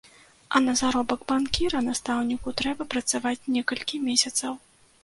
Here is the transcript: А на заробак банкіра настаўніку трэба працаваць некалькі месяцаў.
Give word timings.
А 0.47 0.61
на 0.67 0.73
заробак 0.79 1.27
банкіра 1.31 1.83
настаўніку 1.89 2.57
трэба 2.63 2.83
працаваць 2.95 3.47
некалькі 3.59 4.07
месяцаў. 4.09 4.53